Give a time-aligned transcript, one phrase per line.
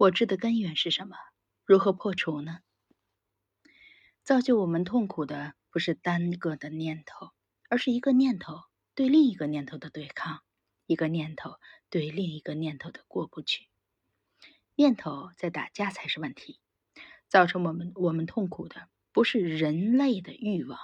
[0.00, 1.14] 我执的根源是什么？
[1.66, 2.60] 如何破除呢？
[4.24, 7.32] 造就我们痛苦的不是单个的念头，
[7.68, 8.62] 而是一个念头
[8.94, 10.40] 对另一个念头的对抗，
[10.86, 11.56] 一个念头
[11.90, 13.68] 对另一个念头的过不去。
[14.74, 16.58] 念头在打架才是问题。
[17.28, 20.78] 造成我们我们痛苦的不是人类的欲望。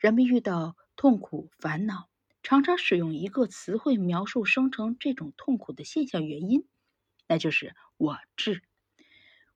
[0.00, 2.08] 人们遇到痛苦、烦恼，
[2.42, 6.66] 常常使用一个词汇描述生成这种痛苦的现象原因，
[7.30, 8.60] 那就是我执。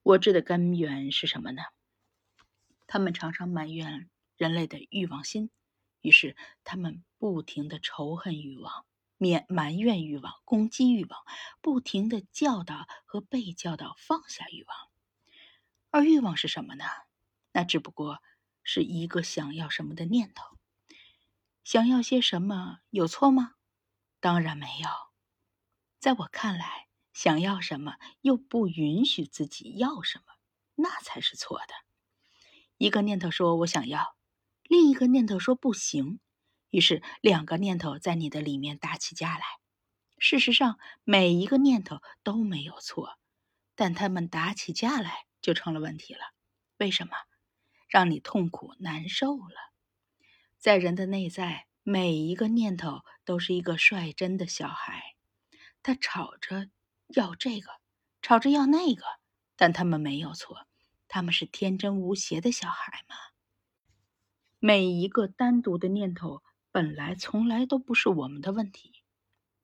[0.05, 1.61] 我执的根源是什么呢？
[2.87, 5.51] 他们常常埋怨人类的欲望心，
[6.01, 8.87] 于是他们不停的仇恨欲望、
[9.19, 11.25] 面埋怨欲望、攻击欲望，
[11.61, 14.77] 不停的教导和被教导放下欲望。
[15.91, 16.85] 而欲望是什么呢？
[17.51, 18.23] 那只不过
[18.63, 20.57] 是一个想要什么的念头。
[21.65, 23.55] 想要些什么有错吗？
[24.21, 24.89] 当然没有。
[25.99, 26.84] 在我看来，
[27.15, 30.35] 想要什么又不允许自己要什么，
[30.75, 31.73] 那才是错的。
[32.77, 34.17] 一个念头说我想要，
[34.65, 36.21] 另一个念头说不行，
[36.71, 39.45] 于是两个念头在你的里面打起架来。
[40.19, 43.19] 事实上，每一个念头都没有错，
[43.75, 46.21] 但他们打起架来就成了问题了。
[46.79, 47.13] 为什么？
[47.89, 49.73] 让你痛苦难受了。
[50.59, 55.15] 在人的内在，每一个念头都是一个率真的小孩，
[55.81, 56.71] 他吵着
[57.15, 57.71] 要这个，
[58.23, 59.05] 吵着要那个，
[59.57, 60.67] 但他们没有错。
[61.09, 63.15] 他们是天真无邪的小孩吗？
[64.59, 66.43] 每一个单独的念头
[66.73, 69.03] 本来从来都不是我们的问题，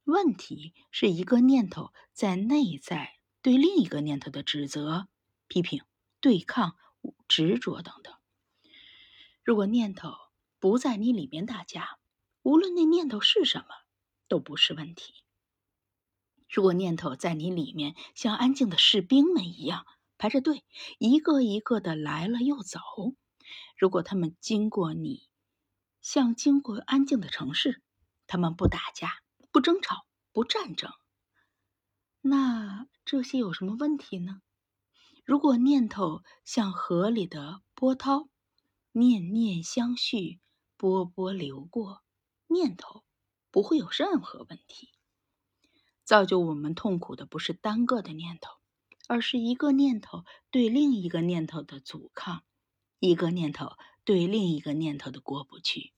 [0.04, 5.08] 问题是一个念头在内在对另一个念头的指责、
[5.48, 5.82] 批评、
[6.20, 6.76] 对抗、
[7.26, 8.14] 执着等等。
[9.42, 10.12] 如果念头
[10.60, 11.98] 不在你里面打架，
[12.42, 13.68] 无论那念头是什么，
[14.28, 15.14] 都不是问题。
[16.50, 19.86] 如果念头在你里面，像安静的士兵们一样。
[20.18, 20.64] 排着队，
[20.98, 22.78] 一个一个的来了又走。
[23.78, 25.30] 如果他们经过你，
[26.02, 27.80] 像经过安静的城市，
[28.26, 30.92] 他们不打架、不争吵、不战争，
[32.20, 34.42] 那这些有什么问题呢？
[35.24, 38.28] 如果念头像河里的波涛，
[38.92, 40.38] 念念相续，
[40.76, 42.02] 波波流过，
[42.46, 43.04] 念头
[43.50, 44.90] 不会有任何问题。
[46.10, 48.50] 造就我们痛苦的不是单个的念头。
[49.06, 52.42] 而是一个念头对另一个念头的阻抗，
[52.98, 55.92] 一个念头对另一个念头的过不去，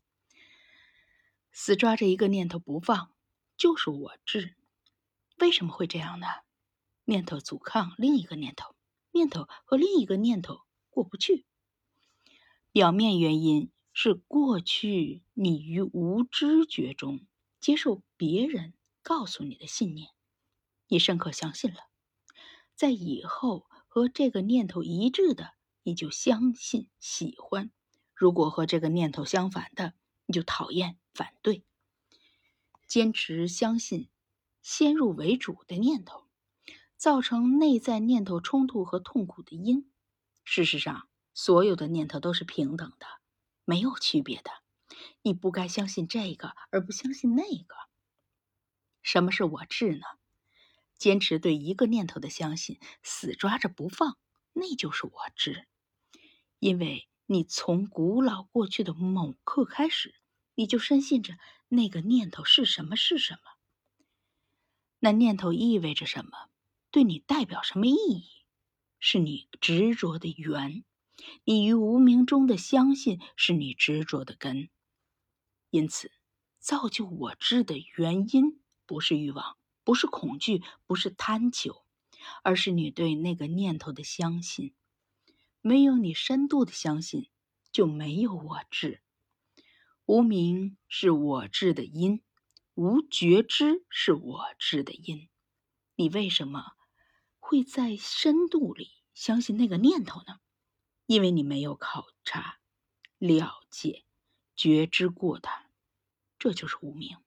[1.51, 3.11] 死抓着一个念头不放，
[3.57, 4.55] 就是我执。
[5.39, 6.27] 为什么会这样呢？
[7.05, 8.75] 念头阻抗另一个念头，
[9.13, 11.47] 念头和另一个念头过不去。
[12.71, 17.27] 表面原因是过去你于无知觉中
[17.61, 18.73] 接受别人
[19.03, 20.11] 告诉你的信念，
[20.89, 21.81] 你深刻相信了。
[22.75, 27.71] 在以后和这个念头一致的，你就相信喜欢；
[28.15, 29.95] 如果和这个念头相反的，
[30.27, 31.65] 你就讨厌反对。
[32.87, 34.09] 坚持相信
[34.61, 36.27] 先入为主的念头，
[36.97, 39.91] 造成内在念头冲突和痛苦的因。
[40.45, 43.07] 事实上，所有的念头都是平等的，
[43.65, 44.51] 没有区别的。
[45.23, 47.75] 你不该相信这个而不相信那个。
[49.03, 50.07] 什么是我智呢？
[50.97, 54.17] 坚持对一个念头的相信，死抓着不放，
[54.53, 55.67] 那就是我执。
[56.61, 60.15] 因为你从古老过去的某刻开始，
[60.55, 63.41] 你就深信着那个念头是什么是什么。
[65.01, 66.51] 那念头意味着什么？
[66.93, 68.25] 对你代表什么意义？
[69.01, 70.85] 是你执着的缘。
[71.45, 74.71] 你于无名中的相信，是你执着的根。
[75.71, 76.13] 因此，
[76.61, 79.57] 造就我知的原因，不是欲望。
[79.85, 81.85] 不是恐惧，不是贪求，
[82.45, 84.75] 而是你对那个念头的相信。
[85.61, 87.29] 没有你深度的相信，
[87.73, 89.03] 就没有我智。
[90.07, 92.23] 无名是我智的因，
[92.75, 95.29] 无觉知是我智的因。
[95.97, 96.75] 你为什么
[97.41, 100.39] 会在深度里相信那个念头呢？
[101.07, 102.61] 因为你没有考察、
[103.19, 104.05] 了解、
[104.55, 105.67] 觉知过它，
[106.39, 107.19] 这就是无名。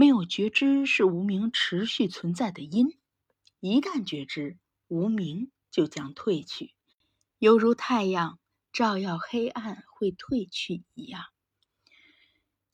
[0.00, 2.96] 没有觉知是无名持续存在的因，
[3.58, 4.56] 一旦觉知，
[4.86, 6.72] 无名就将退去，
[7.40, 8.38] 犹如太阳
[8.72, 11.24] 照耀黑暗会退去一样。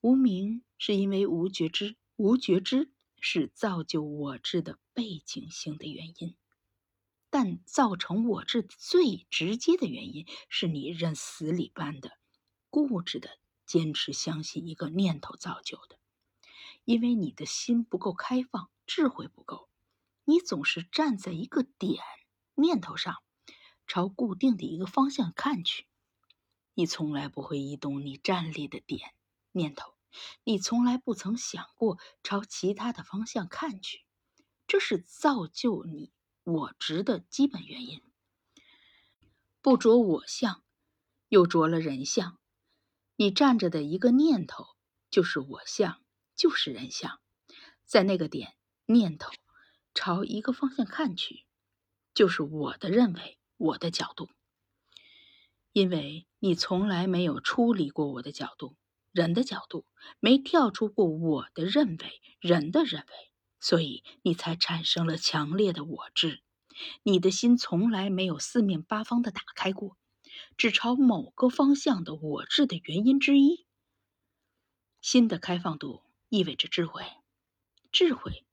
[0.03, 6.37] 无名是因为无觉知，无觉知是造就我智的背景性的原因，
[7.31, 12.19] 但造成我智最直接的原因是你认死理般的
[12.69, 13.31] 固执的
[13.65, 15.99] 坚持相信一个念头造就的。
[16.85, 19.69] 因为你的心不够开放，智慧不够，
[20.25, 22.03] 你总是站在一个点
[22.55, 23.17] 念头上，
[23.87, 25.87] 朝固定的一个方向看去，
[26.75, 29.15] 你从来不会移动你站立的点
[29.53, 29.95] 念头，
[30.45, 34.05] 你从来不曾想过朝其他的方向看去，
[34.67, 36.13] 这是造就你
[36.45, 38.03] 我执的基本原因。
[39.63, 40.63] 不着我相，
[41.29, 42.39] 又着了人相，
[43.17, 44.67] 你站着的一个念头
[45.11, 46.04] 就是我相，
[46.37, 47.21] 就是人像，
[47.85, 48.55] 在那个点
[48.87, 49.31] 念头。
[49.97, 51.45] 朝一个方向看去，
[52.15, 54.29] 就是我的认为，我的角度。
[55.71, 58.77] 因为你从来没有处理过我的角度，
[59.13, 59.87] 人的角度，
[60.19, 66.43] 没跳出过我的认为，人的认为，所以你才产生了强烈的我执。
[67.05, 69.97] 你的心从来没有四面八方的打开过，
[70.57, 73.65] 只朝某个方向的我执的原因之一。
[75.01, 76.03] 心的开放度
[76.35, 77.05] 意味着智慧，
[77.93, 78.45] 智慧。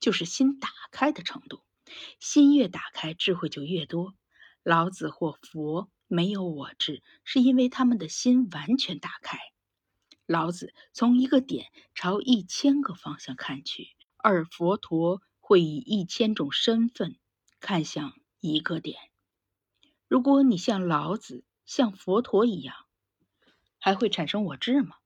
[0.00, 1.62] 就是心打开的程度，
[2.18, 4.14] 心越打开，智慧就越多。
[4.62, 9.38] 老子或佛没有我智，是因为他们的心完全打开。
[10.24, 17.18] 老子从一个点朝一千个方向看去，而佛陀会以一千种身份
[17.60, 18.98] 看向一个点。
[20.08, 22.74] 如果你像老子、像佛陀一样，
[23.78, 24.96] 还会产生我智吗？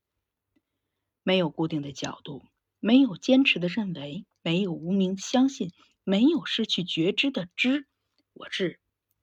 [1.25, 2.45] 没有固定的角度。
[2.79, 5.73] 没有坚持的认为，没有无名相信，
[6.05, 7.87] 没有失去觉知的知，
[8.35, 8.79] 我智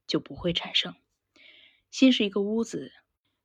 [0.08, 0.96] 就不会产生。
[1.92, 2.92] 心是一个屋子，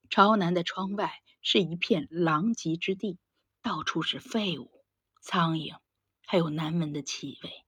[0.09, 3.19] 朝南的窗外是一片狼藉之地，
[3.61, 4.83] 到处是废物、
[5.21, 5.77] 苍蝇，
[6.25, 7.63] 还有难闻的气味。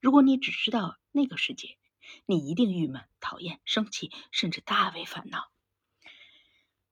[0.00, 1.78] 如果你只知道那个世界，
[2.26, 5.50] 你一定郁闷、讨厌、生气，甚至大为烦恼。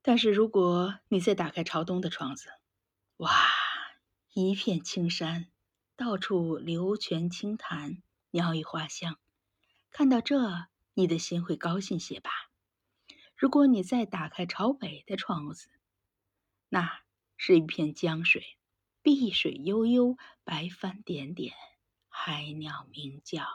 [0.00, 2.49] 但是如果你再打开朝东的窗子，
[3.23, 3.31] 哇！
[4.33, 5.49] 一片青山，
[5.95, 8.03] 到处流泉清潭，
[8.33, 9.17] 鸟语花香。
[9.93, 12.33] 看到这，你的心会高兴些吧？
[13.37, 15.69] 如果你再打开朝北的窗子，
[16.69, 17.03] 那
[17.37, 18.59] 是一片江水，
[19.03, 21.55] 碧水悠悠，白帆点点，
[22.09, 23.47] 海鸟鸣叫。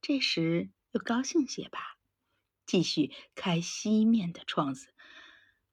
[0.00, 1.98] 这时又高兴些吧？
[2.66, 4.94] 继续开西面的窗子，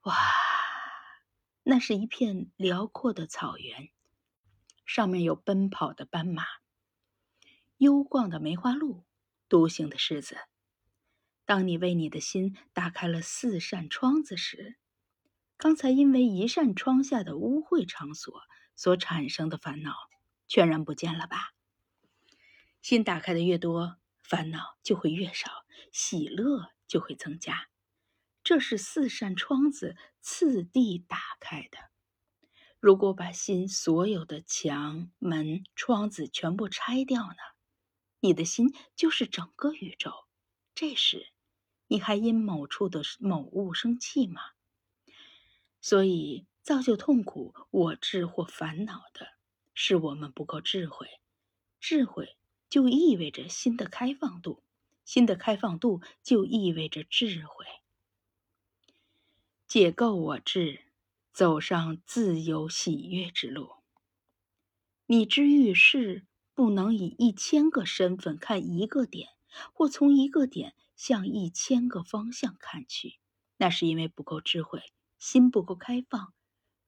[0.00, 0.16] 哇，
[1.70, 3.90] 那是一片辽阔的草原。
[4.84, 6.44] 上面有奔跑的斑马，
[7.76, 9.04] 幽逛的梅花鹿，
[9.48, 10.36] 独行的狮子。
[11.44, 14.78] 当你为你的心打开了四扇窗子时，
[15.56, 18.42] 刚才因为一扇窗下的污秽场所
[18.74, 19.94] 所产生的烦恼，
[20.48, 21.54] 全然不见了吧？
[22.82, 27.69] 心打开的越多，烦恼就会越少，喜乐就会增加。
[28.42, 31.78] 这是四扇窗子次第打开的。
[32.78, 37.36] 如果把心所有的墙、门、窗子全部拆掉呢？
[38.20, 40.26] 你的心就是整个宇宙。
[40.74, 41.32] 这时，
[41.88, 44.40] 你还因某处的某物生气吗？
[45.82, 49.28] 所以，造就痛苦、我智或烦恼的，
[49.74, 51.06] 是我们不够智慧。
[51.80, 52.36] 智慧
[52.68, 54.62] 就意味着心的开放度，
[55.04, 57.66] 心的开放度就意味着智慧。
[59.72, 60.80] 解构我智。
[61.32, 63.70] 走上自由喜悦之路。
[65.06, 69.28] 你之遇事，不能以一千个身份看一个点，
[69.72, 73.20] 或从一个点向一千个方向看去，
[73.58, 74.82] 那是因为不够智慧，
[75.20, 76.34] 心不够开放，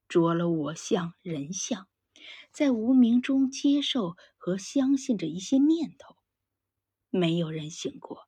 [0.08, 1.86] 着了我相、人相，
[2.50, 6.16] 在无名中接受和相信着一些念头。
[7.10, 8.26] 没有人醒过，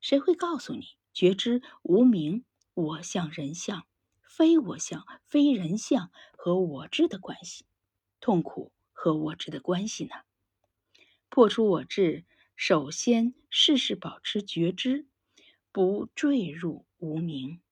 [0.00, 3.84] 谁会告诉你觉知无名、我相、人相？
[4.36, 7.64] 非我相、非人相和我执的关系，
[8.20, 10.10] 痛苦和我执的关系呢？
[11.30, 15.08] 破除我执，首先事事保持觉知，
[15.72, 17.62] 不坠入无名，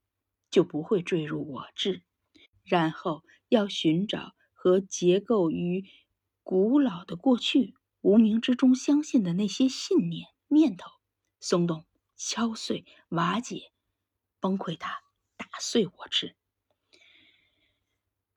[0.49, 2.03] 就不会坠入我执。
[2.63, 5.85] 然后要寻找和结构于
[6.43, 10.91] 古老的过去无名之中相信的那些信念念头，
[11.41, 11.85] 松动、
[12.17, 13.71] 敲碎、瓦解、
[14.41, 15.03] 崩溃它，
[15.37, 16.35] 打碎我执。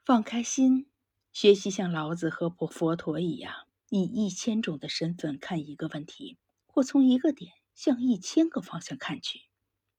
[0.07, 0.89] 放开心，
[1.33, 9.41] 学习像老子和佛佛陀一样，以一千种的身份看一个问题，或从一个点向一千个方向看去。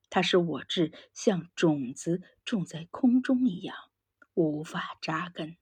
[0.09, 3.77] 它使我智像种子种在空中一样，
[4.33, 5.59] 无法扎根。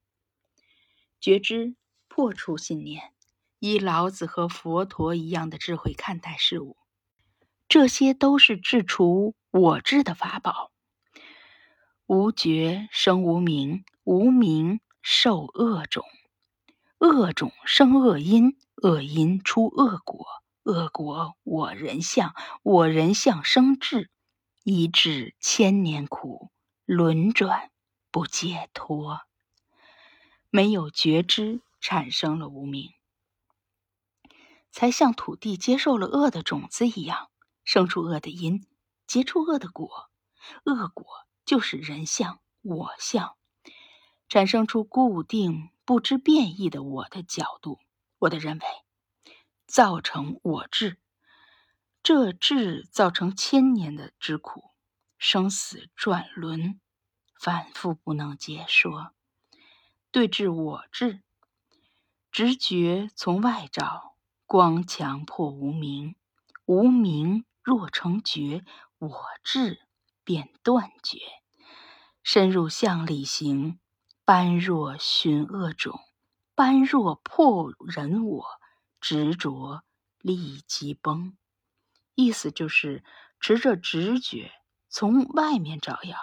[1.18, 1.74] 觉知
[2.06, 3.12] 破除信念，
[3.58, 6.76] 以老子和佛陀一样的智慧看待事物，
[7.68, 10.70] 这些都是治除我智的法宝。
[12.06, 13.84] 无觉生无明。
[14.04, 16.04] 无名受恶种，
[16.98, 20.24] 恶种生恶因，恶因出恶果，
[20.62, 22.32] 恶果我人相，
[22.62, 24.12] 我人相生智，
[24.62, 26.52] 一智千年苦，
[26.84, 27.72] 轮转
[28.12, 29.22] 不解脱。
[30.50, 32.92] 没有觉知，产生了无名，
[34.70, 37.28] 才像土地接受了恶的种子一样，
[37.64, 38.64] 生出恶的因，
[39.04, 40.12] 结出恶的果。
[40.62, 43.36] 恶果就是人相、我相，
[44.28, 47.78] 产生出固定不知变异的我的角度，
[48.18, 48.66] 我的认为，
[49.64, 50.98] 造成我智。
[52.02, 54.72] 这智造成千年的之苦，
[55.18, 56.80] 生死转轮，
[57.40, 59.12] 反复不能解说。
[60.10, 61.22] 对治我智，
[62.32, 66.16] 直觉从外找，光强破无明，
[66.64, 68.64] 无明若成觉，
[68.98, 69.85] 我智
[70.26, 71.18] 便断绝。
[72.22, 73.80] 深入相里行，
[74.26, 75.98] 般若寻恶种，
[76.54, 78.44] 般若破人我
[79.00, 79.84] 执着，
[80.18, 81.38] 立即崩。
[82.14, 83.02] 意思就是，
[83.40, 84.52] 持着直觉
[84.90, 86.18] 从外面照耀，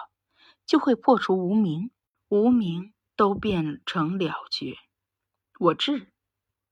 [0.64, 1.90] 就会破除无明，
[2.28, 2.92] 无明。
[3.16, 4.76] 都变成了觉，
[5.60, 6.12] 我智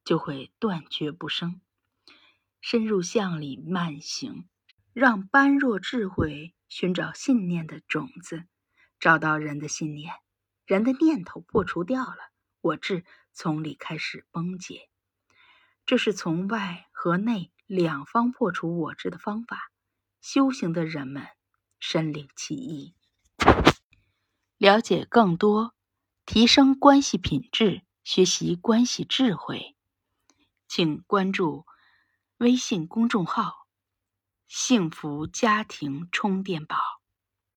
[0.05, 1.61] 就会断绝不生，
[2.61, 4.49] 深入相里慢行，
[4.93, 8.45] 让般若智慧寻找信念的种子，
[8.99, 10.15] 找到人的信念，
[10.65, 14.89] 人的念头破除掉了，我智从里开始崩解。
[15.85, 19.71] 这是从外和内两方破除我智的方法。
[20.23, 21.27] 修行的人们
[21.79, 22.95] 深领其意，
[24.57, 25.75] 了解更多。
[26.25, 29.77] 提升关系品质，学习关系智慧，
[30.67, 31.67] 请关注
[32.39, 33.62] 微信公众号
[34.55, 36.77] “幸福家庭充电宝”。